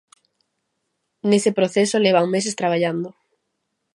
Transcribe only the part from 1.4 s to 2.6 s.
proceso levan meses